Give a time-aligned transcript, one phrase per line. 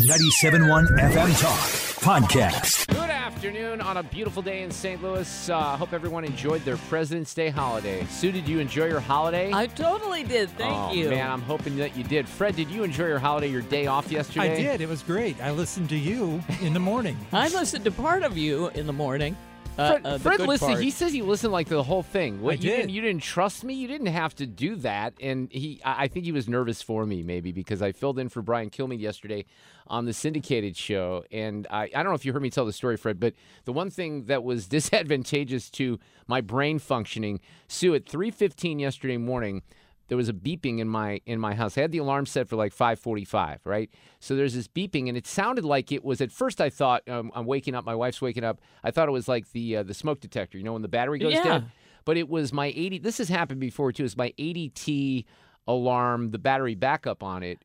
[0.00, 1.58] 97.1 FM Talk
[2.00, 2.88] Podcast.
[2.88, 5.02] Good afternoon on a beautiful day in St.
[5.02, 5.50] Louis.
[5.50, 8.06] I uh, hope everyone enjoyed their President's Day holiday.
[8.06, 9.52] Sue, did you enjoy your holiday?
[9.52, 10.48] I totally did.
[10.50, 11.10] Thank oh, you.
[11.10, 12.26] Man, I'm hoping that you did.
[12.26, 14.52] Fred, did you enjoy your holiday, your day off yesterday?
[14.52, 14.80] I did.
[14.80, 15.38] It was great.
[15.42, 17.18] I listened to you in the morning.
[17.32, 19.36] I listened to part of you in the morning.
[19.78, 20.82] Uh, Fred, uh, Fred listened.
[20.82, 22.42] He says he listened like the whole thing.
[22.42, 22.76] What, I you did.
[22.76, 23.74] Didn't, you didn't trust me.
[23.74, 25.14] You didn't have to do that.
[25.20, 28.42] And he, I think he was nervous for me, maybe because I filled in for
[28.42, 29.46] Brian Kilmeade yesterday
[29.86, 31.24] on the syndicated show.
[31.32, 33.72] And I, I don't know if you heard me tell the story, Fred, but the
[33.72, 39.62] one thing that was disadvantageous to my brain functioning, Sue, at 3:15 yesterday morning
[40.08, 41.78] there was a beeping in my in my house.
[41.78, 43.90] I had the alarm set for like 5:45, right?
[44.20, 46.20] So there's this beeping, and it sounded like it was.
[46.20, 47.84] At first, I thought um, I'm waking up.
[47.84, 48.60] My wife's waking up.
[48.84, 50.58] I thought it was like the uh, the smoke detector.
[50.58, 51.44] You know, when the battery goes yeah.
[51.44, 51.64] dead.
[52.04, 52.98] But it was my 80.
[52.98, 54.04] This has happened before too.
[54.04, 55.24] It's my ADT
[55.68, 56.32] alarm.
[56.32, 57.60] The battery backup on it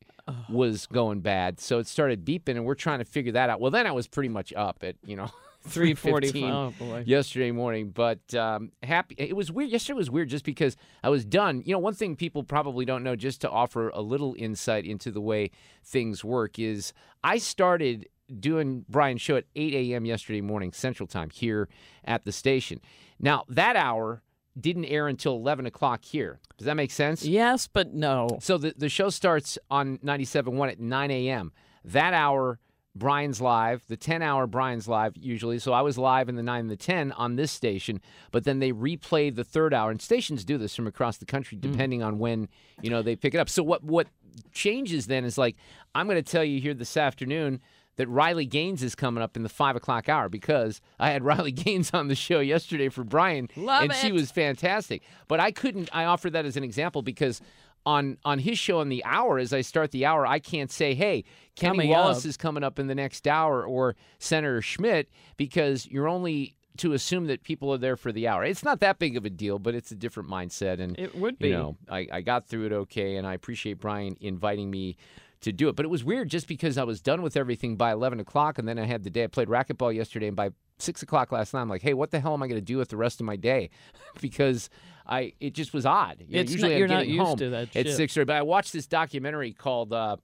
[0.48, 3.60] was going bad, so it started beeping, and we're trying to figure that out.
[3.60, 5.30] Well, then I was pretty much up at you know.
[5.66, 7.90] 3:15 oh, yesterday morning.
[7.90, 9.14] But um, happy.
[9.18, 9.70] It was weird.
[9.70, 11.62] Yesterday was weird just because I was done.
[11.64, 15.10] You know, one thing people probably don't know, just to offer a little insight into
[15.10, 15.50] the way
[15.84, 18.08] things work, is I started
[18.40, 20.04] doing Brian's show at 8 a.m.
[20.04, 21.68] yesterday morning Central Time here
[22.04, 22.80] at the station.
[23.18, 24.22] Now that hour
[24.58, 26.40] didn't air until 11 o'clock here.
[26.56, 27.24] Does that make sense?
[27.24, 28.38] Yes, but no.
[28.40, 31.52] So the, the show starts on 97.1 at 9 a.m.
[31.84, 32.58] That hour
[32.98, 35.58] Brian's live, the 10 hour Brian's live usually.
[35.58, 38.00] So I was live in the 9 and the 10 on this station,
[38.32, 39.90] but then they replay the third hour.
[39.90, 42.06] And stations do this from across the country depending mm.
[42.06, 42.48] on when,
[42.82, 43.48] you know, they pick it up.
[43.48, 44.08] So what what
[44.52, 45.56] changes then is like
[45.94, 47.60] I'm going to tell you here this afternoon
[47.98, 51.52] that Riley Gaines is coming up in the five o'clock hour because I had Riley
[51.52, 53.96] Gaines on the show yesterday for Brian, Love and it.
[53.96, 55.02] she was fantastic.
[55.26, 55.90] But I couldn't.
[55.92, 57.40] I offer that as an example because
[57.88, 60.94] on on his show in the hour as I start the hour, I can't say,
[60.94, 61.24] "Hey,
[61.56, 62.28] Kenny Coming Wallace up.
[62.28, 67.26] is coming up in the next hour," or Senator Schmitt, because you're only to assume
[67.28, 68.44] that people are there for the hour.
[68.44, 71.38] It's not that big of a deal, but it's a different mindset, and It would
[71.38, 71.48] be.
[71.48, 74.96] You know, I, I got through it okay, and I appreciate Brian inviting me
[75.40, 75.76] to do it.
[75.76, 78.66] But it was weird just because I was done with everything by 11 o'clock, and
[78.68, 81.60] then I had the day I played racquetball yesterday, and by six o'clock last night,
[81.62, 83.26] I'm like, hey, what the hell am I going to do with the rest of
[83.26, 83.70] my day?
[84.20, 84.70] because
[85.06, 86.24] I it just was odd.
[86.26, 88.14] You know, It's usually not- I'm you're not getting used home to that at six.
[88.14, 89.92] But I watched this documentary called.
[89.92, 90.16] Uh,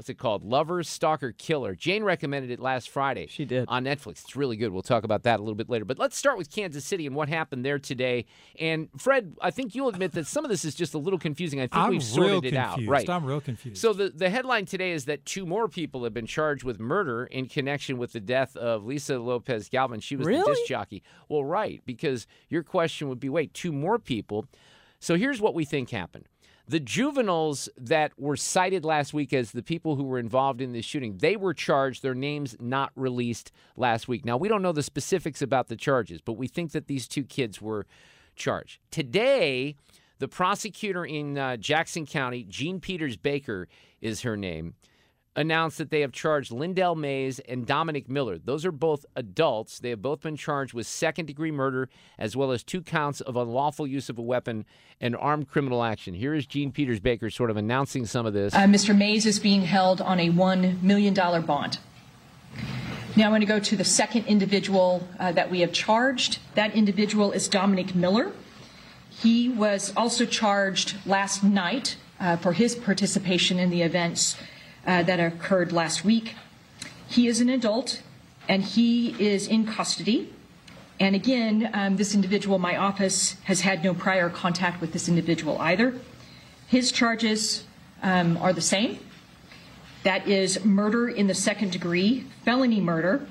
[0.00, 0.42] What's it called?
[0.42, 1.74] Lover, Stalker, Killer.
[1.74, 3.26] Jane recommended it last Friday.
[3.26, 3.66] She did.
[3.68, 4.22] On Netflix.
[4.22, 4.72] It's really good.
[4.72, 5.84] We'll talk about that a little bit later.
[5.84, 8.24] But let's start with Kansas City and what happened there today.
[8.58, 11.60] And Fred, I think you'll admit that some of this is just a little confusing.
[11.60, 12.80] I think I'm we've sorted it out.
[12.86, 13.06] Right.
[13.10, 13.76] I'm real confused.
[13.76, 17.26] So the, the headline today is that two more people have been charged with murder
[17.26, 20.00] in connection with the death of Lisa Lopez Galvin.
[20.00, 21.02] She was the disc jockey.
[21.28, 24.46] Well, right, because your question would be, wait, two more people.
[24.98, 26.24] So here's what we think happened.
[26.70, 30.84] The juveniles that were cited last week as the people who were involved in this
[30.84, 34.24] shooting, they were charged, their names not released last week.
[34.24, 37.24] Now, we don't know the specifics about the charges, but we think that these two
[37.24, 37.86] kids were
[38.36, 38.78] charged.
[38.92, 39.74] Today,
[40.20, 43.66] the prosecutor in uh, Jackson County, Jean Peters Baker
[44.00, 44.74] is her name,
[45.36, 48.38] announced that they have charged Lyndell Mays and Dominic Miller.
[48.38, 49.78] Those are both adults.
[49.78, 51.88] They have both been charged with second degree murder
[52.18, 54.64] as well as two counts of unlawful use of a weapon
[55.00, 56.14] and armed criminal action.
[56.14, 58.54] Here is Jean Peters Baker sort of announcing some of this.
[58.54, 58.96] Uh, Mr.
[58.96, 61.78] Mays is being held on a $1 million bond.
[63.16, 66.38] Now I'm going to go to the second individual uh, that we have charged.
[66.54, 68.32] That individual is Dominic Miller.
[69.10, 74.36] He was also charged last night uh, for his participation in the events
[74.86, 76.34] uh, that occurred last week.
[77.08, 78.02] He is an adult
[78.48, 80.32] and he is in custody.
[80.98, 85.58] And again, um, this individual, my office has had no prior contact with this individual
[85.58, 85.94] either.
[86.66, 87.64] His charges
[88.02, 88.98] um, are the same.
[90.02, 93.26] That is murder in the second degree, felony murder.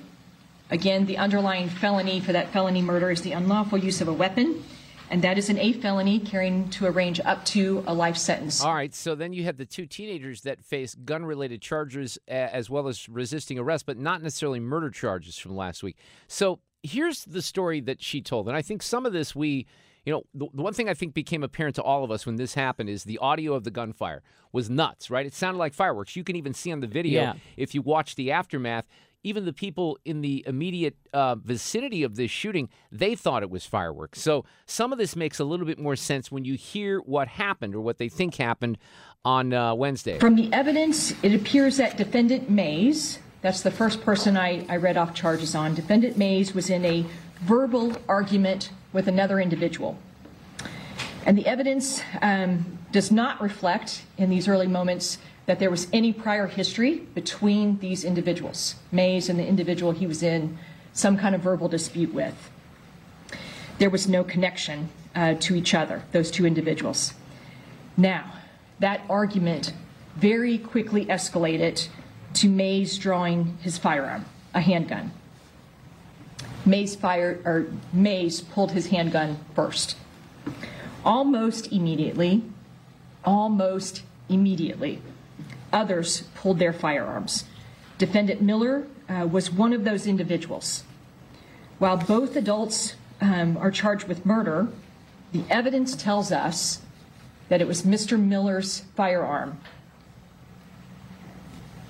[0.72, 4.64] Again, the underlying felony for that felony murder is the unlawful use of a weapon,
[5.10, 8.62] and that is an A felony carrying to a range up to a life sentence.
[8.64, 12.70] All right, so then you have the two teenagers that face gun related charges as
[12.70, 15.98] well as resisting arrest, but not necessarily murder charges from last week.
[16.28, 18.48] So here's the story that she told.
[18.48, 19.66] And I think some of this we,
[20.06, 22.38] you know, the, the one thing I think became apparent to all of us when
[22.38, 25.26] this happened is the audio of the gunfire was nuts, right?
[25.26, 26.16] It sounded like fireworks.
[26.16, 27.34] You can even see on the video Yeah.
[27.58, 28.86] if you watch the aftermath.
[29.24, 33.66] Even the people in the immediate uh, vicinity of this shooting, they thought it was
[33.66, 34.22] fireworks.
[34.22, 37.76] So some of this makes a little bit more sense when you hear what happened
[37.76, 38.78] or what they think happened
[39.26, 40.20] on uh, Wednesday.
[40.20, 44.96] From the evidence, it appears that defendant Mays, that's the first person I, I read
[44.96, 47.06] off charges on, defendant Mays was in a
[47.42, 49.98] verbal argument with another individual.
[51.26, 55.18] And the evidence um, does not reflect in these early moments
[55.50, 60.22] that there was any prior history between these individuals, Mays and the individual he was
[60.22, 60.56] in
[60.94, 62.52] some kind of verbal dispute with.
[63.80, 67.16] There was no connection uh, to each other, those two individuals.
[67.98, 68.32] Now,
[68.78, 69.74] that argument
[70.16, 71.88] very quickly escalated
[72.36, 75.12] to Mays drawing his firearm, a handgun.
[76.64, 79.98] Mays fired or Mays pulled his handgun first.
[81.04, 82.44] Almost immediately,
[83.26, 85.02] almost immediately,
[85.72, 87.46] others pulled their firearms.
[87.98, 90.84] Defendant Miller uh, was one of those individuals.
[91.80, 94.68] While both adults um, are charged with murder,
[95.32, 96.82] the evidence tells us
[97.50, 98.20] that it was Mr.
[98.20, 99.60] Miller's firearm.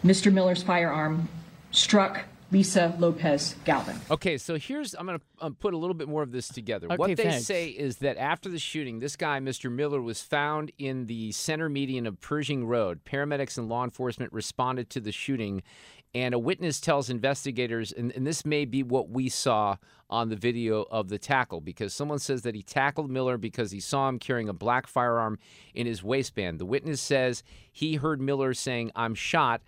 [0.03, 0.31] Mr.
[0.31, 1.27] Miller's firearm
[1.71, 3.99] struck Lisa Lopez Galvin.
[4.09, 6.87] Okay, so here's I'm going to um, put a little bit more of this together.
[6.87, 7.45] Okay, what they thanks.
[7.45, 9.71] say is that after the shooting, this guy, Mr.
[9.71, 13.01] Miller, was found in the center median of Pershing Road.
[13.05, 15.61] Paramedics and law enforcement responded to the shooting,
[16.15, 19.77] and a witness tells investigators, and, and this may be what we saw
[20.09, 23.79] on the video of the tackle, because someone says that he tackled Miller because he
[23.79, 25.37] saw him carrying a black firearm
[25.75, 26.57] in his waistband.
[26.57, 29.61] The witness says he heard Miller saying, I'm shot,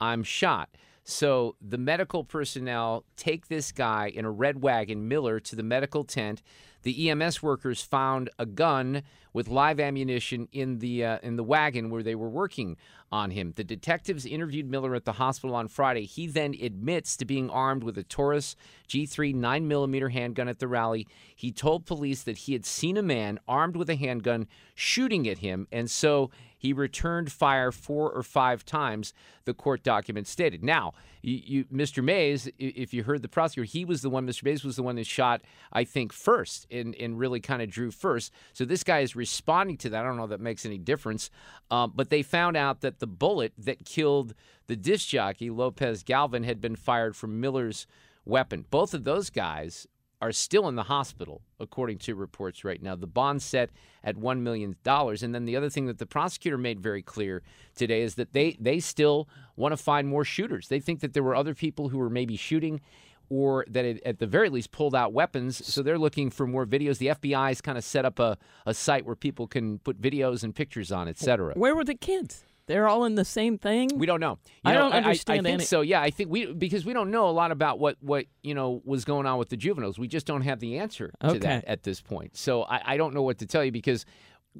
[0.00, 0.70] I'm shot.
[1.04, 6.04] So the medical personnel take this guy in a red wagon, Miller, to the medical
[6.04, 6.42] tent.
[6.82, 9.02] The EMS workers found a gun
[9.32, 12.76] with live ammunition in the uh, in the wagon where they were working
[13.10, 13.52] on him.
[13.56, 16.04] The detectives interviewed Miller at the hospital on Friday.
[16.04, 18.56] He then admits to being armed with a Taurus
[18.88, 21.06] G3 9mm handgun at the rally.
[21.34, 25.38] He told police that he had seen a man armed with a handgun shooting at
[25.38, 26.30] him, and so
[26.62, 29.12] he returned fire four or five times,
[29.46, 30.62] the court document stated.
[30.62, 32.04] Now, you, you, Mr.
[32.04, 34.44] Mays, if you heard the prosecutor, he was the one, Mr.
[34.44, 35.42] Mays was the one that shot,
[35.72, 38.30] I think, first and, and really kind of drew first.
[38.52, 40.04] So this guy is responding to that.
[40.04, 41.30] I don't know if that makes any difference.
[41.68, 44.32] Um, but they found out that the bullet that killed
[44.68, 47.88] the disc jockey, Lopez Galvin, had been fired from Miller's
[48.24, 48.66] weapon.
[48.70, 49.88] Both of those guys
[50.22, 52.94] are still in the hospital, according to reports right now.
[52.94, 53.70] The bond set
[54.04, 54.76] at $1 million.
[54.86, 57.42] And then the other thing that the prosecutor made very clear
[57.74, 60.68] today is that they, they still want to find more shooters.
[60.68, 62.80] They think that there were other people who were maybe shooting
[63.30, 65.66] or that it, at the very least pulled out weapons.
[65.66, 66.98] So they're looking for more videos.
[66.98, 70.54] The FBI's kind of set up a, a site where people can put videos and
[70.54, 71.54] pictures on, et cetera.
[71.54, 72.44] Where were the kids?
[72.66, 73.90] They're all in the same thing.
[73.96, 74.38] We don't know.
[74.46, 75.80] You I know, don't understand I, think any- so.
[75.80, 78.80] Yeah, I think we because we don't know a lot about what what you know
[78.84, 79.98] was going on with the juveniles.
[79.98, 81.38] We just don't have the answer to Okay.
[81.40, 82.36] that at this point.
[82.36, 84.06] So I, I don't know what to tell you because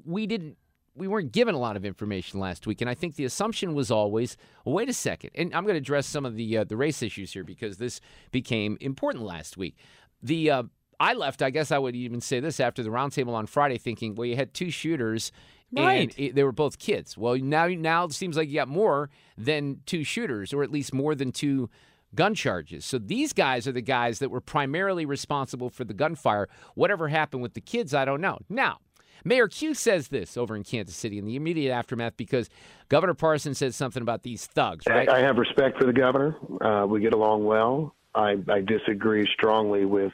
[0.05, 0.57] we didn't.
[0.95, 3.91] We weren't given a lot of information last week, and I think the assumption was
[3.91, 5.31] always, well, wait a second.
[5.35, 7.99] And I'm going to address some of the uh, the race issues here because this
[8.31, 9.77] became important last week.
[10.23, 10.63] The uh,
[11.01, 11.41] I left.
[11.41, 14.37] I guess I would even say this after the roundtable on Friday, thinking, well, you
[14.37, 15.33] had two shooters,
[15.73, 16.01] Right.
[16.01, 17.17] and it, they were both kids.
[17.17, 20.93] Well, now now it seems like you got more than two shooters, or at least
[20.93, 21.71] more than two
[22.15, 22.85] gun charges.
[22.85, 26.49] So these guys are the guys that were primarily responsible for the gunfire.
[26.75, 28.39] Whatever happened with the kids, I don't know.
[28.49, 28.79] Now.
[29.25, 32.51] Mayor Q says this over in Kansas City in the immediate aftermath because
[32.89, 35.09] Governor Parson said something about these thugs, right?
[35.09, 36.37] I, I have respect for the governor.
[36.61, 37.95] Uh, we get along well.
[38.17, 40.13] I, I disagree strongly with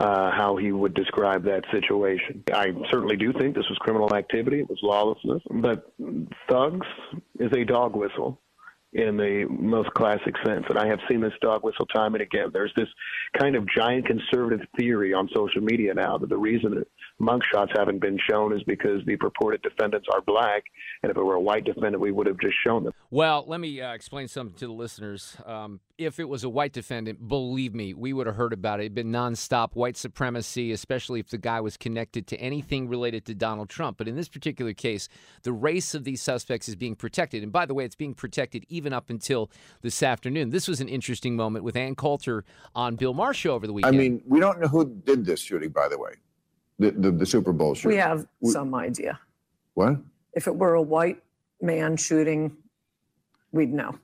[0.00, 2.42] uh, how he would describe that situation.
[2.52, 4.60] I certainly do think this was criminal activity.
[4.60, 5.42] It was lawlessness.
[5.50, 5.92] But
[6.48, 6.86] thugs
[7.38, 8.40] is a dog whistle
[8.94, 10.64] in the most classic sense.
[10.68, 12.50] And I have seen this dog whistle time and again.
[12.52, 12.88] There's this
[13.38, 16.84] kind of giant conservative theory on social media now that the reason
[17.18, 20.64] that mugshots haven't been shown is because the purported defendants are black,
[21.02, 22.92] and if it were a white defendant, we would have just shown them.
[23.10, 25.36] Well, let me uh, explain something to the listeners.
[25.46, 28.84] Um, if it was a white defendant, believe me, we would have heard about it.
[28.84, 33.34] It'd been nonstop white supremacy, especially if the guy was connected to anything related to
[33.34, 33.98] Donald Trump.
[33.98, 35.08] But in this particular case,
[35.42, 37.42] the race of these suspects is being protected.
[37.42, 39.50] And by the way, it's being protected even up until
[39.82, 40.50] this afternoon.
[40.50, 42.44] This was an interesting moment with Ann Coulter
[42.74, 43.94] on Bill Maher show over the weekend.
[43.94, 46.14] I mean, we don't know who did this shooting, by the way,
[46.78, 47.96] the the, the Super Bowl shooting.
[47.96, 49.18] We have We- some idea.
[49.74, 49.96] What?
[50.34, 51.22] If it were a white
[51.60, 52.56] man shooting,
[53.52, 53.98] we'd know.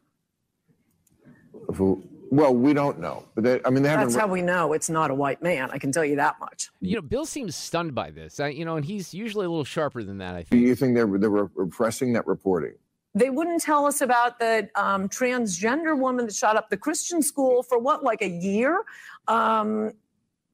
[1.74, 2.02] Who?
[2.32, 3.24] Well, we don't know.
[3.34, 4.08] But they, I mean, they haven't.
[4.08, 5.68] That's how we know it's not a white man.
[5.72, 6.70] I can tell you that much.
[6.80, 8.38] you know, Bill seems stunned by this.
[8.38, 10.34] I, you know, and he's usually a little sharper than that.
[10.36, 10.50] I think.
[10.50, 12.74] Do you think they're they're repressing that reporting?
[13.16, 17.64] They wouldn't tell us about the um, transgender woman that shot up the Christian school
[17.64, 18.84] for what, like a year?
[19.26, 19.92] Um,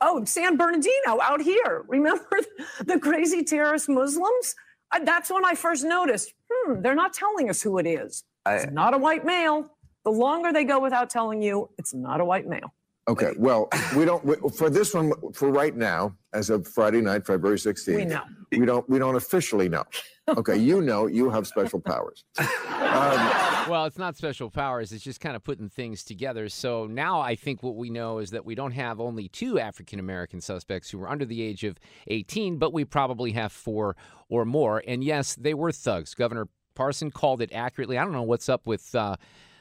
[0.01, 1.85] oh, San Bernardino out here.
[1.89, 2.39] Remember
[2.85, 4.55] the crazy terrorist Muslims?
[5.03, 6.33] That's when I first noticed.
[6.53, 8.25] Hmm, they're not telling us who it is.
[8.49, 9.71] It's not a white male.
[10.05, 12.73] The longer they go without telling you, it's not a white male.
[13.09, 13.33] Okay.
[13.39, 17.57] Well, we don't we, for this one for right now, as of Friday night, February
[17.57, 17.97] 16th.
[17.97, 18.23] We know.
[18.51, 18.89] We don't.
[18.89, 19.85] We don't officially know.
[20.29, 20.57] Okay.
[20.57, 21.07] You know.
[21.07, 22.25] You have special powers.
[22.39, 24.93] Um, well, it's not special powers.
[24.93, 26.49] It's just kind of putting things together.
[26.49, 29.99] So now I think what we know is that we don't have only two African
[29.99, 33.97] American suspects who were under the age of 18, but we probably have four
[34.29, 34.83] or more.
[34.87, 36.15] And yes, they were thugs.
[36.15, 37.99] Governor Parson called it accurately.
[37.99, 38.95] I don't know what's up with.
[38.95, 39.17] Uh,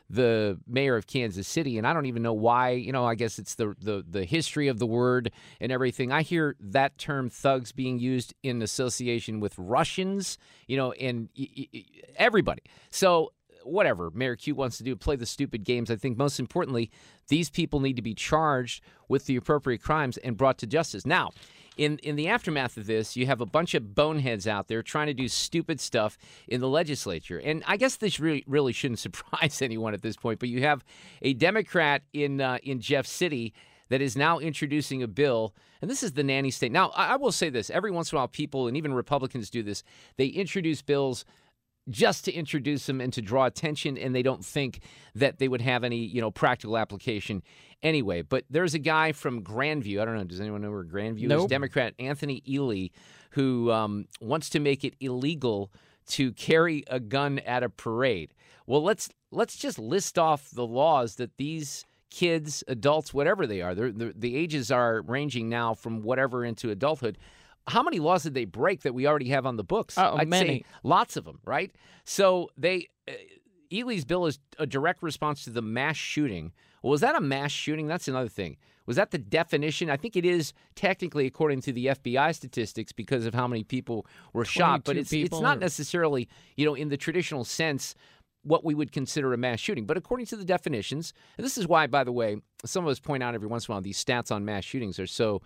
[0.09, 2.71] the mayor of Kansas City, and I don't even know why.
[2.71, 6.11] You know, I guess it's the, the the history of the word and everything.
[6.11, 10.37] I hear that term "thugs" being used in association with Russians.
[10.67, 11.29] You know, and
[12.17, 12.61] everybody.
[12.89, 13.31] So
[13.65, 15.91] whatever Mayor Q wants to do, play the stupid games.
[15.91, 16.91] I think most importantly,
[17.27, 21.05] these people need to be charged with the appropriate crimes and brought to justice.
[21.05, 21.31] Now,
[21.77, 25.07] in in the aftermath of this, you have a bunch of boneheads out there trying
[25.07, 26.17] to do stupid stuff
[26.47, 30.39] in the legislature, and I guess this really really shouldn't surprise anyone at this point.
[30.39, 30.83] But you have
[31.21, 33.53] a Democrat in uh, in Jeff City
[33.89, 36.71] that is now introducing a bill, and this is the nanny state.
[36.71, 39.49] Now, I, I will say this: every once in a while, people and even Republicans
[39.49, 39.83] do this.
[40.17, 41.25] They introduce bills
[41.89, 44.79] just to introduce them and to draw attention, and they don't think
[45.13, 47.43] that they would have any, you know, practical application
[47.83, 48.21] anyway.
[48.21, 50.01] But there's a guy from Grandview.
[50.01, 50.23] I don't know.
[50.23, 51.45] Does anyone know where Grandview is?
[51.45, 52.91] Democrat Anthony Ealy,
[53.31, 55.71] who um, wants to make it illegal
[56.07, 58.33] to carry a gun at a parade.
[58.67, 63.75] Well, let's let's just list off the laws that these kids, adults, whatever they are,
[63.75, 67.17] they're, they're, the ages are ranging now from whatever into adulthood.
[67.67, 69.97] How many laws did they break that we already have on the books?
[69.97, 70.65] Oh, I'd say many.
[70.83, 71.71] lots of them, right?
[72.03, 73.13] So they, uh,
[73.71, 76.51] Ealy's bill is a direct response to the mass shooting.
[76.83, 77.87] Well, was that a mass shooting?
[77.87, 78.57] That's another thing.
[78.85, 79.89] Was that the definition?
[79.89, 84.05] I think it is technically according to the FBI statistics because of how many people
[84.33, 87.95] were shot, but it's it's not or- necessarily, you know, in the traditional sense
[88.43, 89.87] what we would consider a mass shooting.
[89.87, 92.99] But according to the definitions, and this is why, by the way, some of us
[92.99, 95.41] point out every once in a while these stats on mass shootings are so,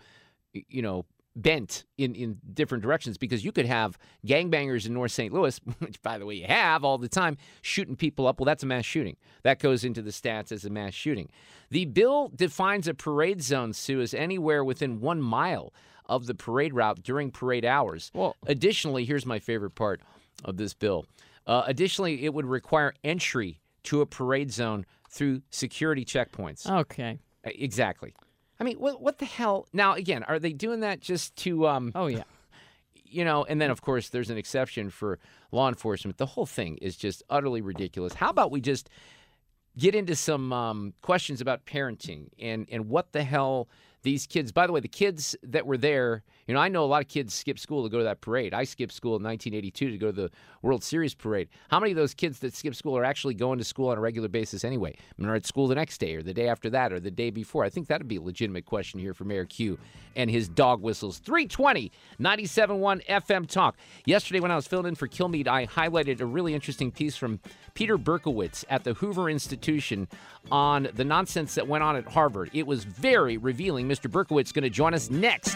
[0.52, 1.06] you know,
[1.42, 5.34] bent in, in different directions because you could have gangbangers in North St.
[5.34, 8.40] Louis, which, by the way, you have all the time, shooting people up.
[8.40, 9.18] Well, that's a mass shooting.
[9.44, 11.30] That goes into the stats as a mass shooting.
[11.70, 15.74] The bill defines a parade zone, Sue, as anywhere within one mile
[16.08, 18.12] of the parade route during parade hours.
[18.14, 20.02] Well, Additionally, here's my favorite part
[20.44, 21.06] of this bill.
[21.46, 26.70] Uh, additionally, it would require entry to a parade zone through security checkpoints.
[26.70, 27.20] Okay.
[27.44, 28.14] Exactly.
[28.60, 29.68] I mean, what what the hell?
[29.74, 32.24] Now, again, are they doing that just to um Oh yeah.
[32.94, 35.20] you know, and then of course there's an exception for
[35.52, 36.18] law enforcement.
[36.18, 38.14] The whole thing is just utterly ridiculous.
[38.14, 38.90] How about we just
[39.78, 43.70] get into some um, questions about parenting and and what the hell
[44.02, 44.52] these kids.
[44.52, 47.08] By the way, the kids that were there, you know, I know a lot of
[47.08, 48.56] kids skip school to go to that parade.
[48.56, 50.32] I skipped school in 1982 to go to the
[50.64, 51.48] World Series parade.
[51.70, 54.02] How many of those kids that skip school are actually going to school on a
[54.02, 54.96] regular basis anyway?
[54.98, 57.12] I mean, are at school the next day or the day after that or the
[57.12, 57.66] day before?
[57.66, 59.78] I think that'd be a legitimate question here for Mayor Q
[60.16, 61.20] and his dog whistles.
[61.20, 63.78] 320 97.1 FM Talk.
[64.06, 67.42] Yesterday, when I was filling in for Kilmeade, I highlighted a really interesting piece from
[67.76, 70.08] Peter Berkowitz at the Hoover Institution
[70.52, 72.50] on the nonsense that went on at Harvard.
[72.54, 73.88] It was very revealing.
[73.88, 74.10] Mr.
[74.10, 75.56] Berkowitz going to join us next.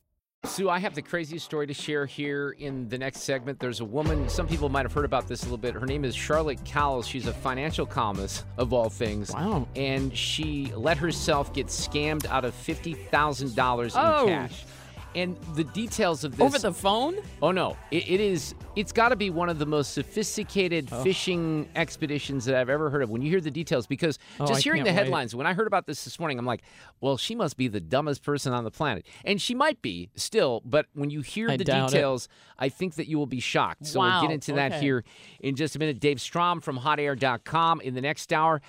[0.43, 3.59] Sue, I have the craziest story to share here in the next segment.
[3.59, 5.75] There's a woman, some people might have heard about this a little bit.
[5.75, 7.07] Her name is Charlotte Cowles.
[7.07, 9.31] She's a financial columnist, of all things.
[9.31, 9.67] Wow.
[9.75, 14.25] And she let herself get scammed out of $50,000 in Oh.
[14.25, 14.65] cash.
[15.13, 16.45] And the details of this.
[16.45, 17.17] Over the phone?
[17.41, 17.75] Oh, no.
[17.91, 21.03] It, it is, it's got to be one of the most sophisticated Oh.
[21.03, 23.87] fishing expeditions that I've ever heard of when you hear the details.
[23.87, 25.03] Because Oh, just I hearing the can't wait.
[25.03, 26.61] headlines, when I heard about this this morning, I'm like,
[27.01, 29.05] well, she must be the dumbest person on the planet.
[29.25, 31.93] And she might be still, but when you hear I the doubt it.
[31.97, 33.85] details, I think that you will be shocked.
[33.87, 35.03] So we'll get into that here
[35.41, 35.99] in just a minute.
[35.99, 38.61] Dave Strom from hotair.com in the next hour.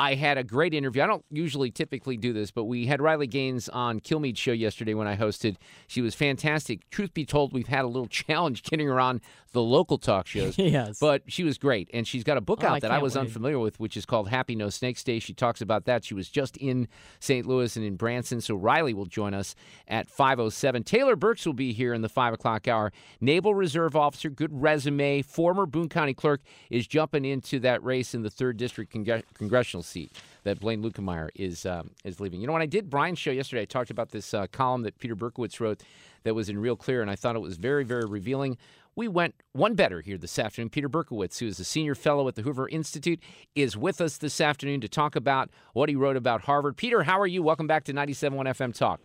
[0.00, 1.02] I had a great interview.
[1.02, 4.94] I don't usually typically do this, but we had Riley Gaines on Kilmeade show yesterday
[4.94, 5.56] when I hosted.
[5.86, 6.88] She was fantastic.
[6.90, 9.20] Truth be told, we've had a little challenge getting her on
[9.52, 10.56] the local talk shows.
[10.70, 10.98] Yes.
[11.00, 11.90] But she was great.
[11.92, 13.22] And she's got a book Oh, out I that I was wait.
[13.22, 15.18] unfamiliar with, which is called Happy No Snakes Day.
[15.18, 16.04] She talks about that.
[16.04, 16.86] She was just in
[17.18, 17.44] St.
[17.44, 18.40] Louis and in Branson.
[18.40, 19.54] So Riley will join us
[19.88, 20.84] at 507.
[20.84, 22.92] Taylor Burks will be here in the 5 o'clock hour.
[23.20, 26.40] Naval Reserve Officer, good resume, former Boone County clerk,
[26.70, 30.12] is jumping into that race in the 3rd District congre- congressional seat
[30.44, 32.40] that Blaine Luetkemeyer is um, is leaving.
[32.40, 34.98] You know, when I did Brian's show yesterday, I talked about this uh, column that
[34.98, 35.82] Peter Berkowitz wrote
[36.22, 38.56] that was in Real Clear, and I thought it was very, very revealing.
[38.96, 40.68] We went one better here this afternoon.
[40.70, 43.20] Peter Berkowitz, who is a senior fellow at the Hoover Institute,
[43.54, 46.76] is with us this afternoon to talk about what he wrote about Harvard.
[46.76, 47.42] Peter, how are you?
[47.42, 49.00] Welcome back to 97.1 FM Talk.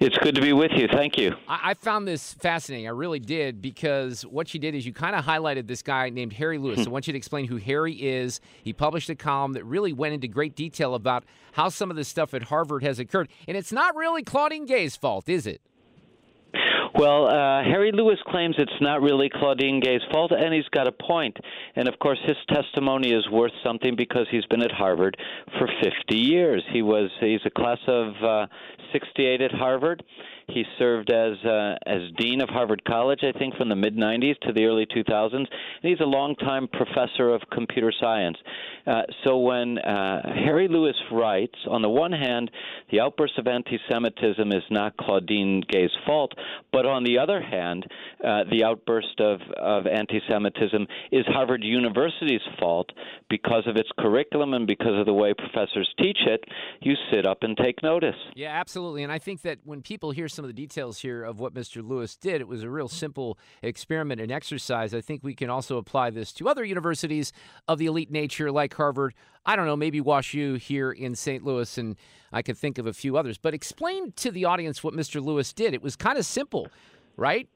[0.00, 0.86] It's good to be with you.
[0.86, 1.34] Thank you.
[1.48, 2.86] I, I found this fascinating.
[2.86, 6.34] I really did because what you did is you kind of highlighted this guy named
[6.34, 6.84] Harry Lewis.
[6.84, 8.40] so I want you to explain who Harry is.
[8.62, 12.06] He published a column that really went into great detail about how some of this
[12.06, 13.28] stuff at Harvard has occurred.
[13.48, 15.60] And it's not really Claudine Gay's fault, is it?
[16.94, 20.92] Well, uh, Harry Lewis claims it's not really Claudine Gay's fault, and he's got a
[20.92, 21.36] point.
[21.76, 25.16] And of course, his testimony is worth something because he's been at Harvard
[25.58, 26.62] for 50 years.
[26.72, 28.46] He was he's a class of uh,
[28.92, 30.02] 68 at Harvard.
[30.48, 34.38] He served as uh, as dean of Harvard College, I think, from the mid 90s
[34.40, 35.34] to the early 2000s.
[35.34, 35.46] And
[35.82, 38.38] he's a longtime professor of computer science.
[38.86, 42.50] Uh, so when uh, Harry Lewis writes, on the one hand,
[42.90, 46.32] the outburst of anti-Semitism is not Claudine Gay's fault,
[46.72, 47.86] but on the other hand,
[48.24, 52.90] uh, the outburst of, of anti-Semitism is Harvard University's fault
[53.28, 56.44] because of its curriculum and because of the way professors teach it.
[56.80, 58.16] You sit up and take notice.
[58.34, 59.02] Yeah, absolutely.
[59.02, 61.84] And I think that when people hear some of the details here of what Mr.
[61.84, 64.94] Lewis did, it was a real simple experiment and exercise.
[64.94, 67.32] I think we can also apply this to other universities
[67.66, 69.14] of the elite nature like Harvard.
[69.44, 71.42] I don't know, maybe Wash U here in St.
[71.42, 71.96] Louis, and
[72.32, 73.36] I could think of a few others.
[73.36, 75.20] But explain to the audience what Mr.
[75.20, 75.74] Lewis did.
[75.74, 76.68] It was kind of simple,
[77.16, 77.48] right?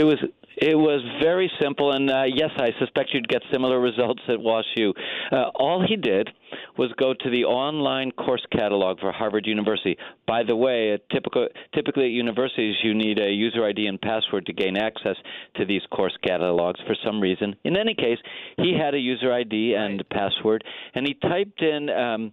[0.00, 0.16] It was
[0.56, 4.94] it was very simple, and uh, yes, I suspect you'd get similar results at WashU.
[5.30, 6.30] Uh, all he did
[6.78, 9.98] was go to the online course catalog for Harvard University.
[10.26, 14.54] By the way, typical, typically at universities, you need a user ID and password to
[14.54, 15.16] gain access
[15.56, 17.54] to these course catalogs for some reason.
[17.64, 18.18] In any case,
[18.56, 22.32] he had a user ID and password, and he typed in um,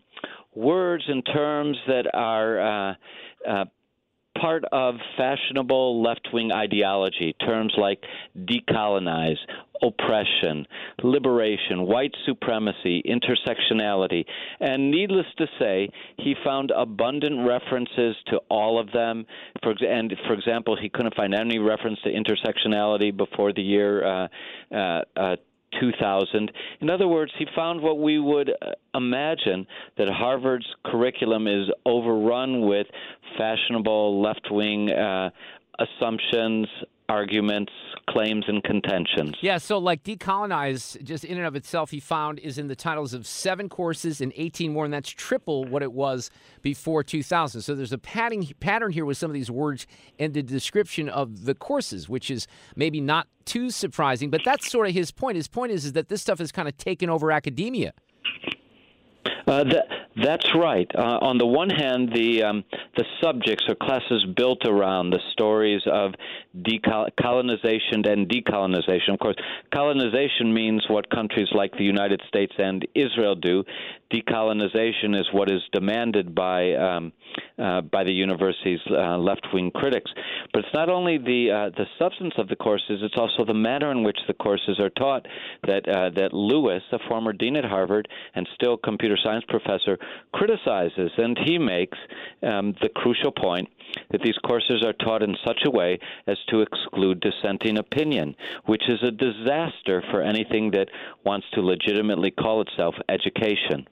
[0.55, 2.91] words and terms that are.
[2.91, 2.93] Uh,
[3.45, 3.65] uh,
[4.39, 7.35] part of fashionable left wing ideology.
[7.45, 8.01] Terms like
[8.37, 9.37] decolonize,
[9.81, 10.65] oppression,
[11.03, 14.25] liberation, white supremacy, intersectionality.
[14.59, 19.25] And needless to say, he found abundant references to all of them.
[19.63, 24.05] For, and for example, he couldn't find any reference to intersectionality before the year.
[24.05, 24.27] Uh,
[24.73, 25.35] uh, uh,
[25.79, 26.51] 2000.
[26.81, 32.61] In other words, he found what we would uh, imagine that Harvard's curriculum is overrun
[32.61, 32.87] with
[33.37, 35.29] fashionable left wing uh,
[35.79, 36.67] assumptions,
[37.09, 37.71] arguments,
[38.09, 39.35] claims, and contentions.
[39.41, 43.13] Yeah, so like decolonize, just in and of itself, he found is in the titles
[43.13, 46.29] of seven courses and 18 more, and that's triple what it was
[46.61, 47.61] before 2000.
[47.61, 49.87] So there's a pattern pattern here with some of these words
[50.19, 54.87] and the description of the courses, which is maybe not too surprising, but that's sort
[54.87, 55.37] of his point.
[55.37, 57.93] His point is, is that this stuff has kind of taken over academia.
[59.47, 59.87] Uh, that,
[60.23, 60.89] that's right.
[60.95, 62.63] Uh, on the one hand, the um,
[62.95, 66.13] the subjects or classes built around the stories of
[66.55, 69.13] decolonization and decolonization.
[69.13, 69.35] Of course,
[69.73, 73.63] colonization means what countries like the United States and Israel do.
[74.11, 77.11] Decolonization is what is demanded by um,
[77.57, 80.11] uh, by the university's uh, left-wing critics.
[80.53, 83.91] But it's not only the uh, the substance of the courses; it's also the manner
[83.91, 85.25] in which the courses are taught.
[85.63, 89.97] That uh, that Lewis, a former dean at Harvard and still computer science professor,
[90.33, 91.97] criticizes, and he makes
[92.43, 93.69] um, the crucial point
[94.11, 98.83] that these courses are taught in such a way as to exclude dissenting opinion, which
[98.89, 100.89] is a disaster for anything that
[101.25, 103.87] wants to legitimately call itself education.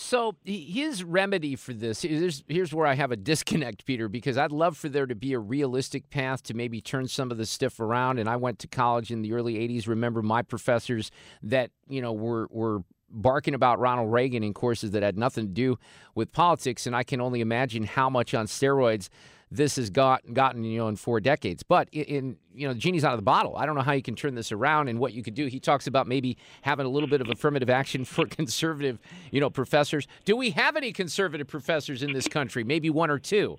[0.00, 4.50] So his remedy for this is here's where I have a disconnect, Peter, because I'd
[4.50, 7.78] love for there to be a realistic path to maybe turn some of the stuff
[7.78, 8.18] around.
[8.18, 9.86] And I went to college in the early '80s.
[9.86, 11.10] Remember my professors
[11.42, 15.52] that you know were were barking about Ronald Reagan in courses that had nothing to
[15.52, 15.78] do
[16.14, 19.10] with politics, and I can only imagine how much on steroids
[19.50, 21.62] this has got gotten you know in four decades.
[21.62, 23.56] But in, you know, the genie's out of the bottle.
[23.56, 25.46] I don't know how you can turn this around and what you could do.
[25.46, 28.98] He talks about maybe having a little bit of affirmative action for conservative,
[29.30, 30.06] you know, professors.
[30.24, 32.64] Do we have any conservative professors in this country?
[32.64, 33.56] Maybe one or two.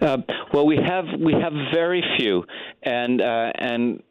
[0.00, 0.18] Uh,
[0.52, 2.44] well, we have we have very few,
[2.82, 4.02] and uh, and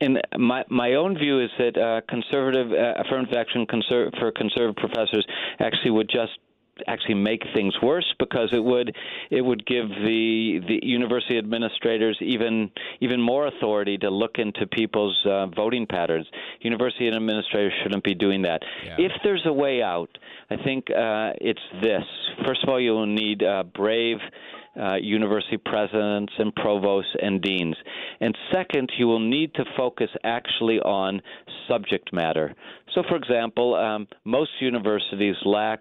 [0.00, 4.76] in my my own view is that uh, conservative uh, affirmative action conser- for conservative
[4.76, 5.26] professors
[5.58, 6.38] actually would just
[6.86, 8.94] actually make things worse because it would
[9.30, 15.18] it would give the the university administrators even even more authority to look into people's
[15.26, 16.26] uh, voting patterns.
[16.60, 18.62] University administrators shouldn't be doing that.
[18.84, 18.96] Yeah.
[18.98, 20.10] If there's a way out,
[20.50, 22.04] I think uh, it's this.
[22.46, 24.18] First of all, you will need uh, brave
[24.80, 27.76] uh, university presidents and provosts and deans.
[28.20, 31.20] And second, you will need to focus actually on
[31.68, 32.54] subject matter.
[32.94, 35.80] So, for example, um, most universities lack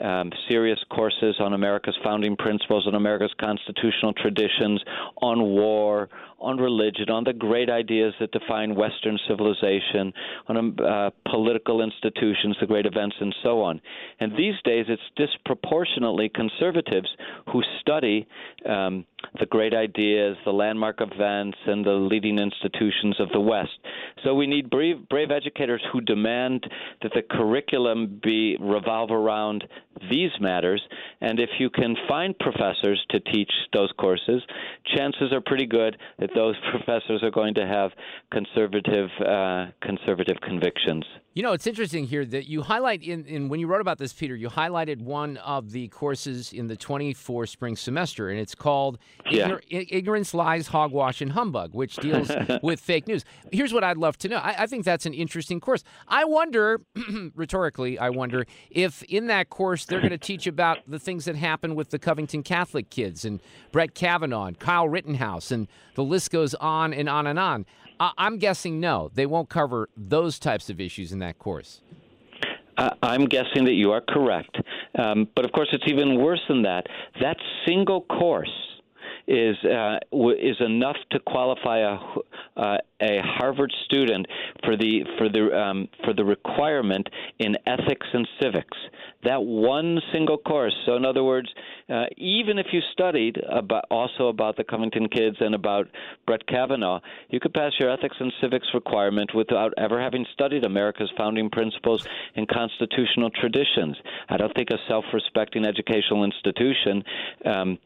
[0.00, 4.82] um, serious courses on America's founding principles, on America's constitutional traditions,
[5.20, 6.08] on war,
[6.40, 10.12] on religion, on the great ideas that define Western civilization,
[10.48, 13.80] on um, uh, political institutions, the great events, and so on.
[14.20, 17.08] And these days, it's disproportionately conservatives
[17.52, 18.26] who study
[18.66, 19.04] um,
[19.38, 23.70] the great ideas, the landmark events, and the leading institutions of the West.
[24.24, 26.66] So we need brave, brave educators who demand
[27.02, 29.64] that the curriculum be revolve around
[30.10, 30.82] these matters.
[31.20, 34.42] And if you can find professors to teach those courses,
[34.96, 37.90] chances are pretty good that those professors are going to have
[38.32, 41.04] conservative uh, conservative convictions.
[41.32, 44.12] You know, it's interesting here that you highlight in, in when you wrote about this,
[44.12, 48.98] Peter, you highlighted one of the courses in the 24 spring semester, and it's called
[49.30, 49.58] yeah.
[49.70, 52.32] Ignorance, Lies, Hogwash, and Humbug, which deals
[52.64, 53.24] with fake news.
[53.52, 54.38] Here's what I'd love to know.
[54.38, 55.84] I, I think that's an interesting course.
[56.08, 56.80] I wonder,
[57.36, 61.36] rhetorically, I wonder if in that course they're going to teach about the things that
[61.36, 63.38] happened with the Covington Catholic kids and
[63.70, 67.66] Brett Kavanaugh and Kyle Rittenhouse, and the list goes on and on and on.
[68.00, 71.82] I- I'm guessing no, they won't cover those types of issues in that course.
[72.76, 74.56] Uh, I'm guessing that you are correct.
[74.98, 76.86] Um, but of course, it's even worse than that.
[77.20, 77.36] That
[77.66, 78.50] single course
[79.30, 79.98] is uh,
[80.40, 84.26] is enough to qualify a uh, a Harvard student
[84.64, 88.76] for the for the um, for the requirement in ethics and civics.
[89.22, 90.74] That one single course.
[90.86, 91.48] So, in other words,
[91.88, 95.88] uh, even if you studied about also about the Covington kids and about
[96.26, 101.12] Brett Kavanaugh, you could pass your ethics and civics requirement without ever having studied America's
[101.16, 103.96] founding principles and constitutional traditions.
[104.28, 107.04] I don't think a self-respecting educational institution.
[107.44, 107.78] Um,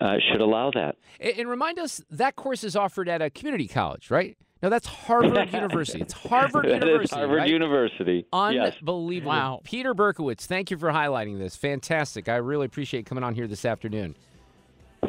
[0.00, 0.96] uh, should allow that.
[1.20, 4.36] And, and remind us that course is offered at a community college, right?
[4.62, 6.00] No, that's Harvard University.
[6.00, 7.16] It's Harvard University.
[7.16, 7.48] Harvard right?
[7.48, 8.26] University.
[8.32, 9.32] Unbelievable.
[9.32, 9.42] Yes.
[9.42, 9.60] Wow.
[9.64, 11.56] Peter Berkowitz, thank you for highlighting this.
[11.56, 12.28] Fantastic.
[12.28, 14.14] I really appreciate coming on here this afternoon.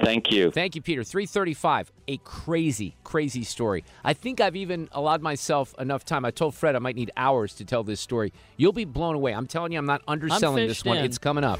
[0.02, 0.50] Thank you.
[0.50, 1.04] Thank you, Peter.
[1.04, 1.92] 335.
[2.08, 3.84] A crazy, crazy story.
[4.04, 6.26] I think I've even allowed myself enough time.
[6.26, 8.34] I told Fred I might need hours to tell this story.
[8.58, 9.34] You'll be blown away.
[9.34, 10.98] I'm telling you, I'm not underselling I'm this one.
[10.98, 11.06] in.
[11.06, 11.60] It's coming up.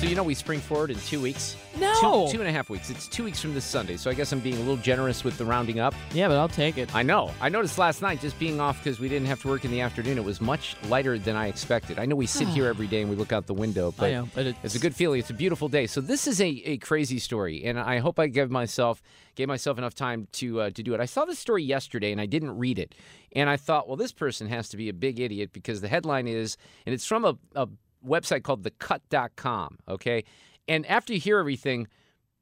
[0.00, 1.58] So you know we spring forward in two weeks.
[1.78, 2.24] No.
[2.26, 2.88] two, two and a half weeks.
[2.88, 3.98] It's two weeks from this Sunday.
[3.98, 5.94] So I guess I'm being a little generous with the rounding up.
[6.14, 6.94] Yeah, but I'll take it.
[6.94, 7.30] I know.
[7.38, 9.82] I noticed last night just being off because we didn't have to work in the
[9.82, 10.16] afternoon.
[10.16, 11.98] It was much lighter than I expected.
[11.98, 14.26] I know we sit here every day and we look out the window, but, know,
[14.34, 15.20] but it's, a good feeling.
[15.20, 15.86] It's a beautiful day.
[15.86, 19.02] So this is a, a crazy story, and I hope I give myself
[19.34, 21.00] gave myself enough time to uh, to do it.
[21.00, 22.94] I saw this story yesterday and I didn't read it,
[23.36, 26.26] and I thought, well, this person has to be a big idiot because the headline
[26.26, 27.68] is, and it's from a, a
[28.06, 29.78] website called thecut.com.
[29.88, 30.24] Okay.
[30.68, 31.88] And after you hear everything,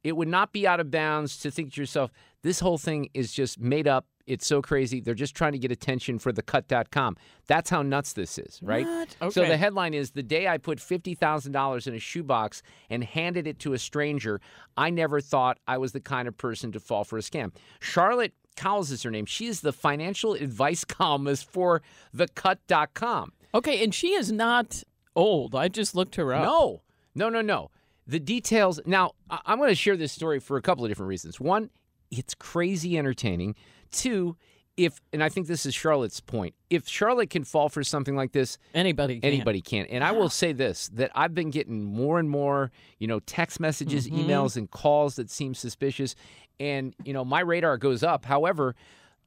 [0.03, 3.33] it would not be out of bounds to think to yourself, this whole thing is
[3.33, 4.05] just made up.
[4.25, 5.01] It's so crazy.
[5.01, 7.17] They're just trying to get attention for the cut.com.
[7.47, 8.85] That's how nuts this is, right?
[8.85, 9.33] What?
[9.33, 13.57] So the headline is The day I put $50,000 in a shoebox and handed it
[13.59, 14.39] to a stranger,
[14.77, 17.51] I never thought I was the kind of person to fall for a scam.
[17.79, 19.25] Charlotte Cowles is her name.
[19.25, 21.81] She is the financial advice columnist for
[22.15, 23.33] thecut.com.
[23.53, 24.83] Okay, and she is not
[25.15, 25.55] old.
[25.55, 26.43] I just looked her up.
[26.43, 26.81] No,
[27.15, 27.71] no, no, no.
[28.07, 28.79] The details.
[28.85, 31.39] Now, I- I'm going to share this story for a couple of different reasons.
[31.39, 31.69] One,
[32.11, 33.55] it's crazy entertaining.
[33.91, 34.35] Two,
[34.77, 38.31] if, and I think this is Charlotte's point, if Charlotte can fall for something like
[38.31, 39.27] this, anybody, can.
[39.31, 39.85] anybody can.
[39.87, 43.59] And I will say this: that I've been getting more and more, you know, text
[43.59, 44.25] messages, Mhm.
[44.25, 46.15] emails, and calls that seem suspicious,
[46.61, 48.25] and you know, my radar goes up.
[48.25, 48.75] However.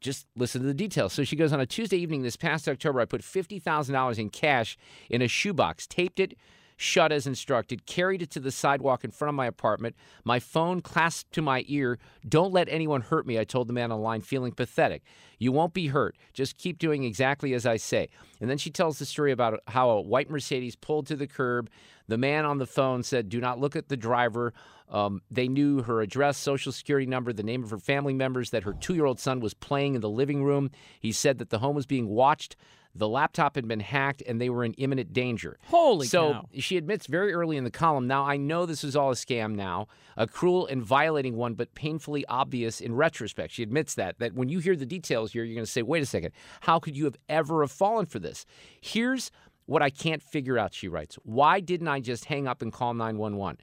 [0.02, 1.12] Just listen to the details.
[1.12, 3.00] So she goes on a Tuesday evening this past October.
[3.00, 4.76] I put fifty thousand dollars in cash
[5.08, 6.34] in a shoebox, taped it
[6.82, 10.80] shut as instructed, carried it to the sidewalk in front of my apartment, my phone
[10.80, 11.98] clasped to my ear.
[12.28, 15.02] Don't let anyone hurt me, I told the man on the line, feeling pathetic.
[15.38, 16.16] You won't be hurt.
[16.32, 18.08] Just keep doing exactly as I say.
[18.40, 21.70] And then she tells the story about how a white Mercedes pulled to the curb.
[22.12, 24.52] The man on the phone said, Do not look at the driver.
[24.90, 28.64] Um, they knew her address, social security number, the name of her family members, that
[28.64, 30.70] her two year old son was playing in the living room.
[31.00, 32.54] He said that the home was being watched.
[32.94, 35.56] The laptop had been hacked and they were in imminent danger.
[35.68, 36.48] Holy so cow.
[36.58, 38.06] she admits very early in the column.
[38.06, 41.74] Now I know this is all a scam now, a cruel and violating one, but
[41.74, 43.54] painfully obvious in retrospect.
[43.54, 44.18] She admits that.
[44.18, 46.78] That when you hear the details here, you're going to say, "Wait a second, how
[46.78, 48.44] could you have ever have fallen for this?"
[48.82, 49.30] Here's
[49.66, 50.74] what I can't figure out.
[50.74, 53.58] She writes, "Why didn't I just hang up and call 911?"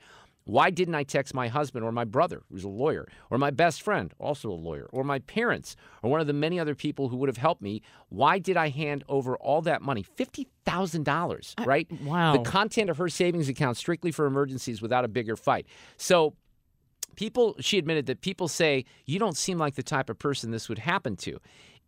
[0.49, 3.83] Why didn't I text my husband or my brother, who's a lawyer, or my best
[3.83, 7.17] friend, also a lawyer, or my parents, or one of the many other people who
[7.17, 7.83] would have helped me?
[8.07, 10.03] Why did I hand over all that money?
[10.17, 11.87] $50,000, uh, right?
[12.01, 12.33] wow.
[12.33, 15.67] The content of her savings account strictly for emergencies without a bigger fight.
[15.97, 16.33] So,
[17.15, 20.67] people, she admitted that people say, you don't seem like the type of person this
[20.67, 21.39] would happen to.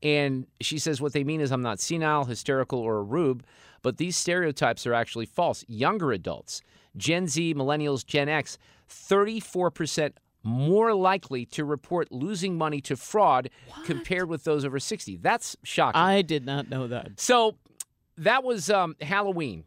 [0.03, 3.43] And she says what they mean is I'm not senile, hysterical, or a rube,
[3.81, 5.63] but these stereotypes are actually false.
[5.67, 6.61] Younger adults,
[6.97, 8.57] Gen Z, millennials, Gen X,
[8.89, 13.49] 34% more likely to report losing money to fraud
[13.85, 15.17] compared with those over 60.
[15.17, 16.01] That's shocking.
[16.01, 17.19] I did not know that.
[17.19, 17.57] So
[18.17, 19.65] that was um, Halloween,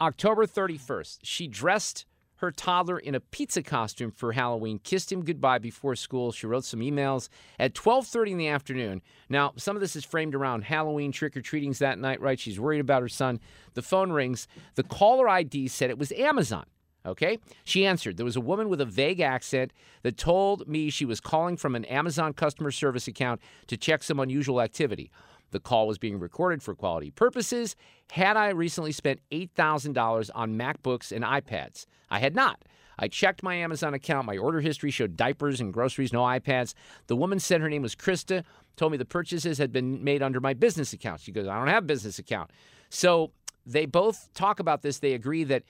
[0.00, 1.18] October 31st.
[1.22, 2.04] She dressed
[2.36, 6.32] her toddler in a pizza costume for Halloween, kissed him goodbye before school.
[6.32, 9.02] She wrote some emails at 12:30 in the afternoon.
[9.28, 12.38] Now, some of this is framed around Halloween trick-or-treatings that night, right?
[12.38, 13.40] She's worried about her son.
[13.74, 14.48] The phone rings.
[14.74, 16.66] The caller ID said it was Amazon.
[17.04, 17.38] Okay?
[17.62, 18.16] She answered.
[18.16, 19.72] There was a woman with a vague accent
[20.02, 24.18] that told me she was calling from an Amazon customer service account to check some
[24.18, 25.12] unusual activity.
[25.50, 27.76] The call was being recorded for quality purposes.
[28.10, 31.86] Had I recently spent $8,000 on MacBooks and iPads?
[32.10, 32.62] I had not.
[32.98, 34.26] I checked my Amazon account.
[34.26, 36.74] My order history showed diapers and groceries, no iPads.
[37.08, 38.42] The woman said her name was Krista,
[38.76, 41.20] told me the purchases had been made under my business account.
[41.20, 42.50] She goes, I don't have a business account.
[42.88, 43.32] So
[43.66, 44.98] they both talk about this.
[44.98, 45.64] They agree that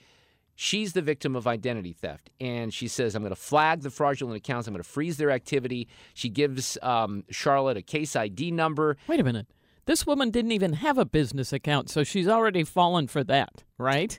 [0.54, 2.30] she's the victim of identity theft.
[2.40, 4.68] And she says, I'm going to flag the fraudulent accounts.
[4.68, 5.88] I'm going to freeze their activity.
[6.14, 8.96] She gives um, Charlotte a case ID number.
[9.06, 9.46] Wait a minute.
[9.87, 14.18] This woman didn't even have a business account, so she's already fallen for that, right?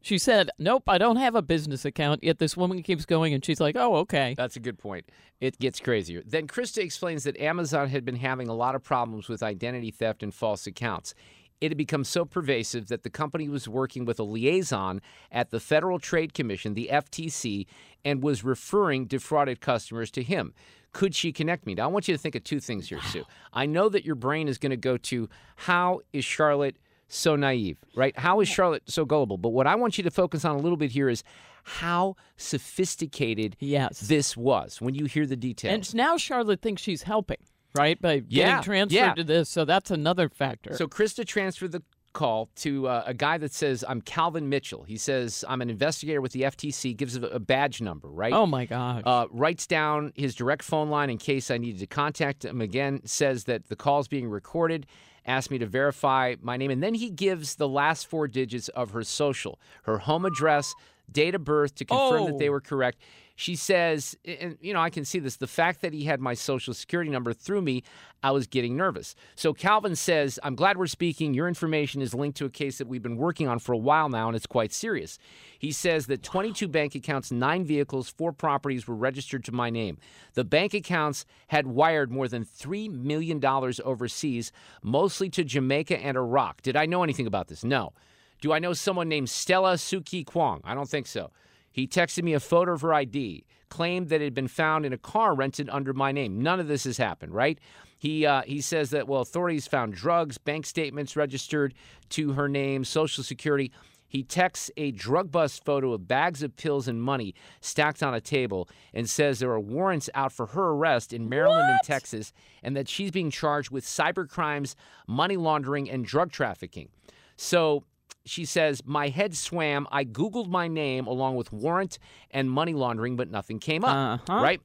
[0.00, 2.22] She said, Nope, I don't have a business account.
[2.22, 4.34] Yet this woman keeps going and she's like, Oh, okay.
[4.36, 5.10] That's a good point.
[5.40, 6.22] It gets crazier.
[6.24, 10.22] Then Krista explains that Amazon had been having a lot of problems with identity theft
[10.22, 11.12] and false accounts.
[11.60, 15.60] It had become so pervasive that the company was working with a liaison at the
[15.60, 17.66] Federal Trade Commission, the FTC,
[18.02, 20.54] and was referring defrauded customers to him.
[20.92, 21.74] Could she connect me?
[21.74, 23.24] Now, I want you to think of two things here, Sue.
[23.52, 26.76] I know that your brain is going to go to how is Charlotte
[27.06, 28.16] so naive, right?
[28.18, 29.38] How is Charlotte so gullible?
[29.38, 31.22] But what I want you to focus on a little bit here is
[31.64, 34.00] how sophisticated yes.
[34.00, 35.74] this was when you hear the details.
[35.74, 37.38] And now Charlotte thinks she's helping,
[37.74, 38.00] right?
[38.00, 39.14] By Yeah, getting transferred yeah.
[39.14, 39.48] to this.
[39.48, 40.74] So that's another factor.
[40.74, 44.84] So Krista transferred the call to uh, a guy that says, I'm Calvin Mitchell.
[44.84, 48.32] He says, I'm an investigator with the FTC, gives a, a badge number, right?
[48.32, 49.02] Oh, my God.
[49.06, 53.00] Uh, writes down his direct phone line in case I needed to contact him again,
[53.04, 54.86] says that the call's being recorded,
[55.26, 58.90] asked me to verify my name, and then he gives the last four digits of
[58.90, 60.74] her social, her home address,
[61.12, 62.52] date of birth to confirm that they Oh.
[62.52, 62.98] were correct.
[63.36, 65.36] She says, and you know, I can see this.
[65.36, 67.82] The fact that he had my social security number threw me.
[68.22, 69.14] I was getting nervous.
[69.34, 71.32] So Calvin says, I'm glad we're speaking.
[71.32, 74.10] Your information is linked to a case that we've been working on for a while
[74.10, 75.18] now, and it's quite serious.
[75.58, 79.96] He says that 22 bank accounts, nine vehicles, four properties were registered to my name.
[80.34, 83.42] The bank accounts had wired more than $3 million
[83.82, 86.60] overseas, mostly to Jamaica and Iraq.
[86.60, 87.64] Did I know anything about this?
[87.64, 87.94] No.
[88.40, 90.60] Do I know someone named Stella Suki Kwong?
[90.64, 91.30] I don't think so.
[91.72, 94.92] He texted me a photo of her ID, claimed that it had been found in
[94.92, 96.42] a car rented under my name.
[96.42, 97.58] None of this has happened, right?
[97.98, 101.74] He uh, he says that well, authorities found drugs, bank statements registered
[102.10, 103.70] to her name, social security.
[104.08, 108.20] He texts a drug bust photo of bags of pills and money stacked on a
[108.20, 112.32] table and says there are warrants out for her arrest in Maryland and Texas
[112.64, 114.74] and that she's being charged with cyber crimes,
[115.06, 116.88] money laundering, and drug trafficking.
[117.36, 117.84] So
[118.24, 119.86] she says, My head swam.
[119.90, 121.98] I Googled my name along with warrant
[122.30, 124.20] and money laundering, but nothing came up.
[124.28, 124.42] Uh-huh.
[124.42, 124.60] Right?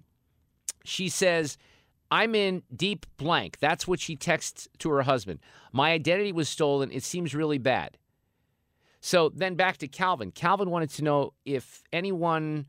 [0.83, 1.57] She says,
[2.11, 3.57] I'm in deep blank.
[3.59, 5.39] That's what she texts to her husband.
[5.71, 6.91] My identity was stolen.
[6.91, 7.97] It seems really bad.
[9.01, 10.31] So then back to Calvin.
[10.31, 12.65] Calvin wanted to know if anyone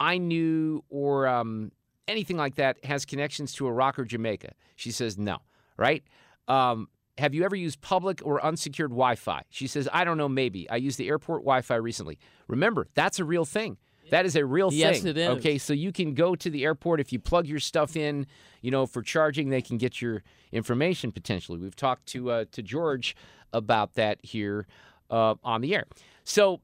[0.00, 1.72] I knew or um,
[2.08, 4.52] anything like that has connections to Iraq or Jamaica.
[4.76, 5.38] She says no,
[5.76, 6.02] right?
[6.48, 9.42] Um, have you ever used public or unsecured Wi Fi?
[9.50, 10.68] She says, I don't know, maybe.
[10.68, 12.18] I used the airport Wi Fi recently.
[12.48, 13.76] Remember, that's a real thing.
[14.10, 15.08] That is a real Yes, thing.
[15.10, 15.28] it is.
[15.38, 18.26] Okay, so you can go to the airport if you plug your stuff in,
[18.60, 20.22] you know, for charging, they can get your
[20.52, 21.58] information potentially.
[21.58, 23.16] We've talked to uh, to George
[23.52, 24.66] about that here
[25.10, 25.84] uh, on the air.
[26.24, 26.60] So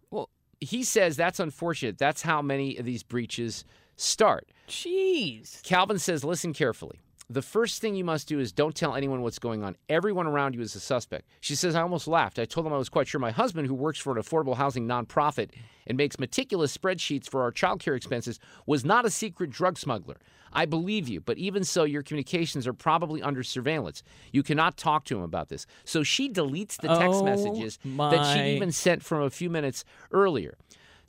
[0.60, 1.96] he says that's unfortunate.
[1.96, 3.64] That's how many of these breaches
[3.96, 4.50] start.
[4.68, 5.62] Jeez.
[5.62, 7.00] Calvin says, listen carefully.
[7.30, 9.76] The first thing you must do is don't tell anyone what's going on.
[9.88, 11.28] Everyone around you is a suspect.
[11.40, 12.40] She says, I almost laughed.
[12.40, 14.88] I told him I was quite sure my husband, who works for an affordable housing
[14.88, 15.50] nonprofit
[15.86, 20.16] and makes meticulous spreadsheets for our childcare expenses, was not a secret drug smuggler.
[20.52, 24.02] I believe you, but even so, your communications are probably under surveillance.
[24.32, 25.66] You cannot talk to him about this.
[25.84, 29.84] So she deletes the text Oh, messages that she even sent from a few minutes
[30.10, 30.58] earlier.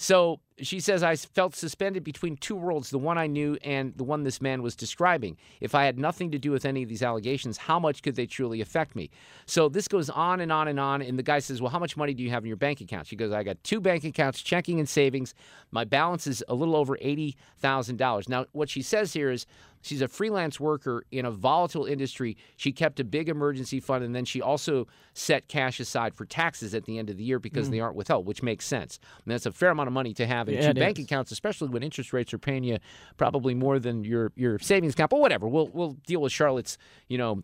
[0.02, 4.04] So she says, I felt suspended between two worlds, the one I knew and the
[4.04, 5.38] one this man was describing.
[5.60, 8.26] If I had nothing to do with any of these allegations, how much could they
[8.26, 9.12] truly affect me?
[9.46, 11.04] So this goes on and on and on.
[11.04, 13.06] And the guy says, Well, how much money do you have in your bank account?
[13.06, 15.36] She goes, I got two bank accounts, checking and savings.
[15.70, 18.28] My balance is a little over $80,000.
[18.28, 19.46] Now, what she says here is,
[19.82, 22.38] She's a freelance worker in a volatile industry.
[22.56, 26.74] She kept a big emergency fund and then she also set cash aside for taxes
[26.76, 27.72] at the end of the year because Mm.
[27.72, 29.00] they aren't withheld, which makes sense.
[29.26, 31.06] And that's a fair amount of money to have in Yeah, two bank is.
[31.06, 32.78] accounts, especially when interest rates are paying you
[33.18, 35.10] probably more than your your savings account.
[35.10, 37.44] But whatever, we'll we'll deal with Charlotte's you know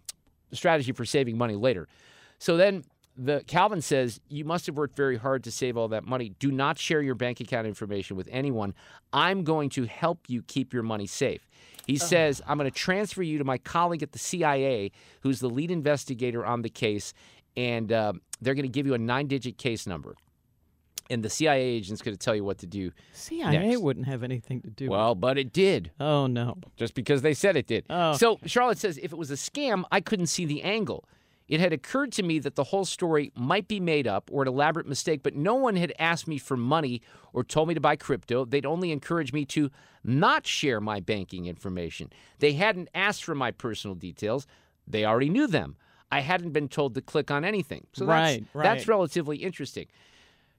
[0.52, 1.88] strategy for saving money later.
[2.40, 2.84] So then
[3.20, 6.30] the Calvin says you must have worked very hard to save all that money.
[6.38, 8.76] Do not share your bank account information with anyone.
[9.12, 11.48] I'm going to help you keep your money safe.
[11.88, 15.50] He says, I'm going to transfer you to my colleague at the CIA, who's the
[15.50, 17.14] lead investigator on the case,
[17.56, 20.16] and um, they're going to give you a nine digit case number.
[21.10, 22.92] And the CIA agent's going to tell you what to do.
[23.14, 23.80] CIA next.
[23.80, 24.90] wouldn't have anything to do.
[24.90, 25.92] Well, but it did.
[26.02, 26.58] Oh no.
[26.76, 27.86] Just because they said it did.
[27.90, 28.12] Oh.
[28.18, 31.06] So Charlotte says if it was a scam, I couldn't see the angle.
[31.48, 34.48] It had occurred to me that the whole story might be made up or an
[34.48, 37.96] elaborate mistake, but no one had asked me for money or told me to buy
[37.96, 38.44] crypto.
[38.44, 39.70] They'd only encouraged me to
[40.04, 42.12] not share my banking information.
[42.40, 44.46] They hadn't asked for my personal details.
[44.88, 45.78] They already knew them.
[46.12, 47.88] I hadn't been told to click on anything.
[47.94, 49.88] So Right, that's, that's relatively interesting.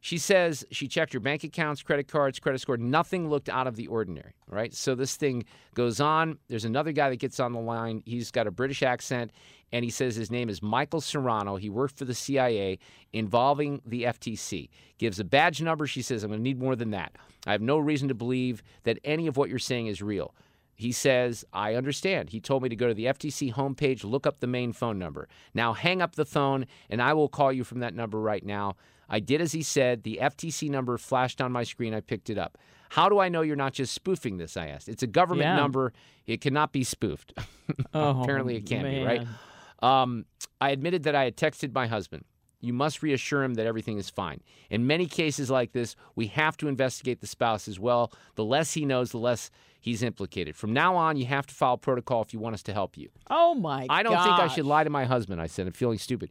[0.00, 2.76] She says she checked her bank accounts, credit cards, credit score.
[2.76, 4.72] Nothing looked out of the ordinary, right?
[4.72, 6.38] So this thing goes on.
[6.48, 8.02] There's another guy that gets on the line.
[8.06, 9.32] He's got a British accent,
[9.72, 11.56] and he says his name is Michael Serrano.
[11.56, 12.78] He worked for the CIA
[13.12, 14.68] involving the FTC.
[14.98, 15.86] Gives a badge number.
[15.86, 17.12] She says, I'm going to need more than that.
[17.46, 20.34] I have no reason to believe that any of what you're saying is real.
[20.76, 22.30] He says, I understand.
[22.30, 25.28] He told me to go to the FTC homepage, look up the main phone number.
[25.52, 28.76] Now hang up the phone, and I will call you from that number right now.
[29.08, 30.02] I did as he said.
[30.02, 31.94] The FTC number flashed on my screen.
[31.94, 32.58] I picked it up.
[32.90, 34.56] How do I know you're not just spoofing this?
[34.56, 34.88] I asked.
[34.88, 35.56] It's a government Yeah.
[35.56, 35.92] number.
[36.26, 37.32] It cannot be spoofed.
[37.92, 39.26] Oh, Apparently, it can't be, right?
[39.82, 40.24] Um,
[40.60, 42.24] I admitted that I had texted my husband.
[42.60, 44.40] you must reassure him that everything is fine.
[44.68, 48.10] In many cases like this, we have to investigate the spouse as well.
[48.34, 50.56] The less he knows, the less he's implicated.
[50.56, 53.10] From now on, you have to follow protocol if you want us to help you.
[53.30, 53.94] Oh my God.
[53.94, 55.40] I don't think I should lie to my husband.
[55.40, 56.30] I said, I'm feeling stupid.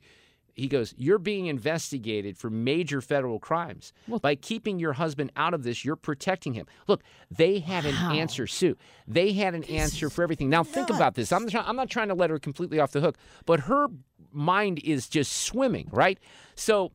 [0.57, 3.93] He goes, You're being investigated for major federal crimes.
[4.21, 6.65] By keeping your husband out of this, you're protecting him.
[6.87, 8.75] Look, they had an answer, Sue.
[9.07, 10.49] They had an answer for everything.
[10.49, 11.31] Now, think about this.
[11.31, 13.87] I'm, try- I'm not trying to let her completely off the hook, but her
[14.31, 16.19] mind is just swimming, right?
[16.55, 16.91] So,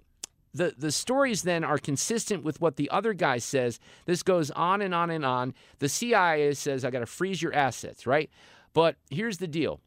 [0.55, 3.81] the, the stories then are consistent with what the other guy says.
[4.05, 5.55] This goes on and on and on.
[5.79, 8.29] The CIA says, I got to freeze your assets, right?
[8.75, 9.81] But here's the deal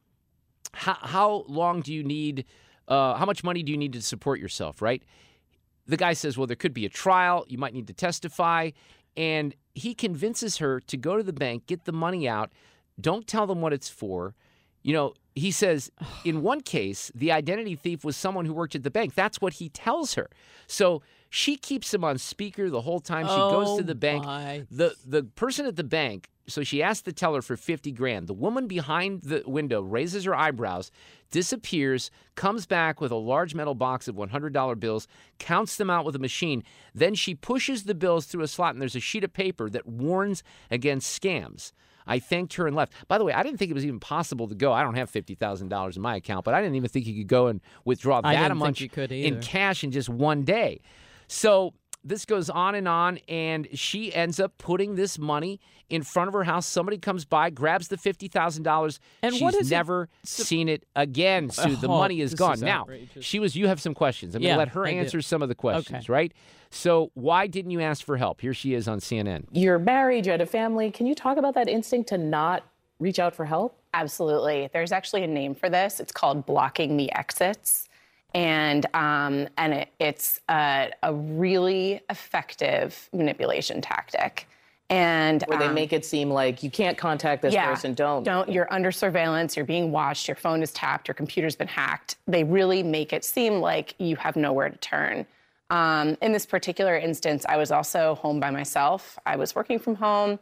[0.73, 2.45] how, how long do you need
[2.87, 5.03] uh, how much money do you need to support yourself right?
[5.87, 7.45] The guy says well there could be a trial.
[7.47, 8.71] You might need to testify.
[9.17, 12.51] And he convinces her to go to the bank get the money out.
[12.99, 14.35] Don't tell them what it's for.
[14.81, 15.91] You know he says
[16.25, 19.13] in one case the identity thief was someone who worked at the bank.
[19.13, 20.29] That's what he tells her.
[20.67, 21.01] So
[21.35, 24.65] she keeps him on speaker the whole time she goes Oh, to the bank my.
[24.71, 28.33] the the person at the bank so she asks the teller for 50 grand the
[28.33, 30.91] woman behind the window raises her eyebrows
[31.31, 35.07] disappears comes back with a large metal box of $100 bills
[35.37, 36.63] counts them out with a machine
[36.93, 39.85] then she pushes the bills through a slot and there's a sheet of paper that
[39.85, 41.73] warns against scams
[42.07, 42.93] I thanked her and left.
[43.07, 44.71] By the way, I didn't think it was even possible to go.
[44.71, 47.15] I don't have fifty thousand dollars in my account, but I didn't even think you
[47.15, 48.79] could go and withdraw that much
[49.25, 50.81] in cash in just one day.
[51.27, 51.73] So
[52.03, 55.59] this goes on and on, and she ends up putting this money
[55.89, 56.65] in front of her house.
[56.67, 58.99] Somebody comes by, grabs the fifty thousand dollars.
[59.23, 61.49] And She's what is it never seen it again.
[61.49, 62.53] Sue, the Oh, money is gone.
[62.55, 62.85] is now
[63.21, 63.55] she was.
[63.55, 64.35] You have some questions.
[64.35, 64.99] I'm Yeah, gonna let her I do.
[64.99, 66.03] answer some of the questions.
[66.05, 66.13] Okay.
[66.13, 66.33] Right.
[66.69, 68.41] So why didn't you ask for help?
[68.41, 69.45] Here she is on CNN.
[69.51, 70.91] You're married, you had a family.
[70.91, 72.63] Can you talk about that instinct to not
[72.99, 73.79] reach out for help?
[73.93, 74.69] Absolutely.
[74.73, 75.99] There's actually a name for this.
[75.99, 77.87] It's called blocking the exits.
[78.35, 84.47] And um, and it, it's a, a really effective manipulation tactic.
[84.89, 88.23] And Where they um, make it seem like you can't contact this yeah, person, don't.
[88.23, 88.51] Don't.
[88.51, 89.55] You're under surveillance.
[89.55, 90.27] You're being watched.
[90.27, 91.07] Your phone is tapped.
[91.07, 92.17] Your computer's been hacked.
[92.27, 95.25] They really make it seem like you have nowhere to turn.
[95.71, 99.17] Um, in this particular instance, I was also home by myself.
[99.25, 100.37] I was working from home,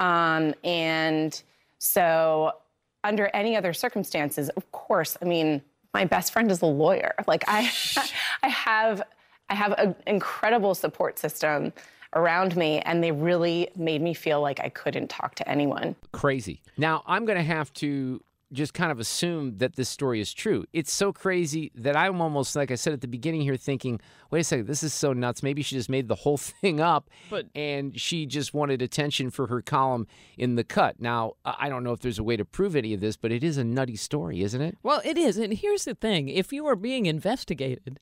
[0.00, 1.42] um, and
[1.78, 2.52] so
[3.04, 5.60] under any other circumstances, of course, I mean,
[5.94, 7.14] my best friend is a lawyer.
[7.26, 7.70] Like I,
[8.42, 9.02] I have,
[9.48, 11.72] I have an incredible support system
[12.14, 15.96] around me, and they really made me feel like I couldn't talk to anyone.
[16.12, 16.60] crazy.
[16.76, 18.22] Now, I'm going to have to
[18.52, 20.64] just kind of assume that this story is true.
[20.72, 24.00] It's so crazy that I'm almost, like I said at the beginning here, thinking,
[24.30, 25.42] wait a second, this is so nuts.
[25.42, 29.46] Maybe she just made the whole thing up But- and she just wanted attention for
[29.48, 31.00] her column in the cut.
[31.00, 33.42] Now, I don't know if there's a way to prove any of this, but it
[33.42, 34.76] is a nutty story, isn't it?
[34.82, 35.36] Well, it is.
[35.38, 37.98] And here's the thing if you are being investigated,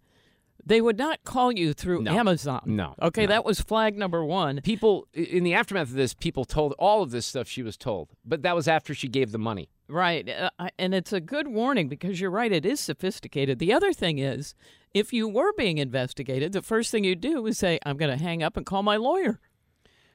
[0.64, 2.12] they would not call you through No.
[2.12, 2.61] Amazon.
[2.66, 3.28] No, Okay, no.
[3.28, 4.61] that was flag number one.
[4.62, 8.11] People, in the aftermath of this, people told all of this stuff she was told,
[8.26, 9.70] but that was after she gave the money.
[9.91, 10.28] Right.
[10.28, 13.59] Uh, and it's a good warning because you're right, it is sophisticated.
[13.59, 14.55] The other thing is,
[14.95, 18.22] if you were being investigated, the first thing you do is say, I'm going to
[18.22, 19.41] hang up and call my lawyer.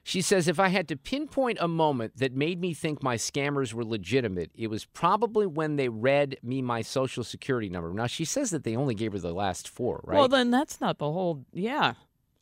[0.02, 3.74] She says, if I had to pinpoint a moment that made me think my scammers
[3.74, 7.92] were legitimate, it was probably when they read me my social security number.
[7.92, 10.16] Now, she says that they only gave her the last four, right?
[10.16, 11.44] Well, then that's not the whole.
[11.52, 11.94] Yeah.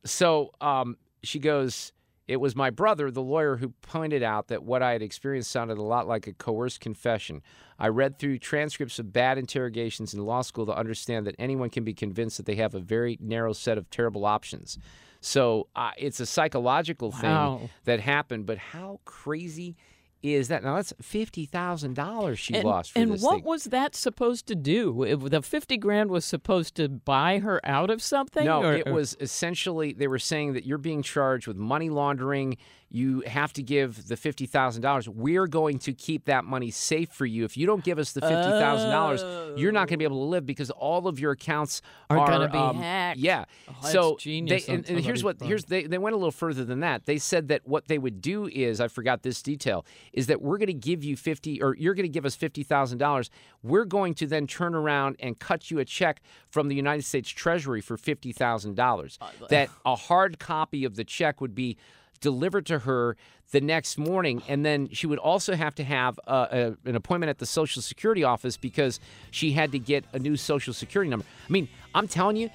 [0.05, 1.94] so um, she goes,
[2.27, 5.77] it was my brother, the lawyer, who pointed out that what I had experienced sounded
[5.79, 7.43] a lot like a coerced confession.
[7.79, 11.85] I read through transcripts of bad interrogations in law school to understand that anyone can
[11.85, 14.79] be convinced that they have a very narrow set of terrible options.
[15.21, 17.71] So uh, it's a psychological thing Wow.
[17.85, 19.77] that happened, but how crazy
[20.25, 20.65] is that?
[20.65, 23.45] Now that's fifty thousand dollars she and, lost for and what thing.
[23.45, 25.03] was that supposed to do?
[25.03, 28.45] If the 50 grand was supposed to buy her out of something?
[28.45, 32.57] No, or- it was essentially they were saying that you're being charged with money laundering.
[32.95, 35.09] You have to give the fifty thousand dollars.
[35.09, 37.45] We're going to keep that money safe for you.
[37.45, 39.25] If you don't give us the fifty thousand dollars,
[39.59, 42.29] you're not going to be able to live because all of your accounts Are are,
[42.29, 43.19] gonna be um, hacked.
[43.19, 43.47] Yeah.
[43.69, 46.65] Oh, so genius they, and, and here's what here's they they went a little further
[46.65, 47.05] than that.
[47.05, 50.59] They said that what they would do is I forgot this detail is that we're
[50.59, 53.29] going to give you fifty or you're going to give us fifty thousand dollars.
[53.65, 57.29] We're going to then turn around and cut you a check from the United States
[57.29, 59.19] Treasury for fifty thousand dollars.
[59.49, 61.77] That a hard copy of the check would be
[62.25, 63.17] delivered to her
[63.53, 67.29] the next morning, and then she would also have to have uh, a, an appointment
[67.29, 68.99] at the Social Security office because
[69.31, 71.27] she had to get a new Social Security number.
[71.49, 72.49] I mean, I'm telling you,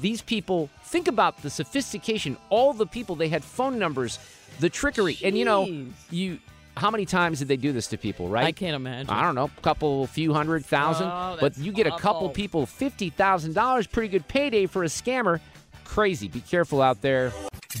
[0.00, 2.36] these people think about the sophistication.
[2.48, 4.20] All the people they had phone numbers,
[4.60, 5.68] the trickery, and you know,
[6.10, 6.38] you
[6.76, 8.44] how many times did they do this to people, right?
[8.44, 9.10] I can't imagine.
[9.10, 11.08] I don't know, a couple, few hundred thousand.
[11.08, 14.88] Oh, but you get a couple people, fifty thousand dollars, pretty good payday for a
[14.88, 15.40] scammer.
[15.84, 16.28] Crazy.
[16.28, 17.32] Be careful out there.